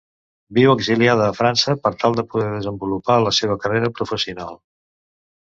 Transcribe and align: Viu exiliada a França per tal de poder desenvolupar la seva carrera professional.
Viu 0.57 0.69
exiliada 0.71 1.27
a 1.33 1.35
França 1.39 1.75
per 1.83 1.91
tal 2.05 2.17
de 2.21 2.25
poder 2.31 2.47
desenvolupar 2.55 3.19
la 3.27 3.35
seva 3.41 3.59
carrera 3.67 3.93
professional. 4.01 4.61